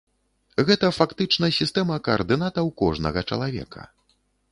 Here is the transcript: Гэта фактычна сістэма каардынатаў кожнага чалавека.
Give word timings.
Гэта 0.69 0.87
фактычна 0.99 1.49
сістэма 1.57 1.97
каардынатаў 2.07 2.71
кожнага 2.83 3.25
чалавека. 3.29 3.87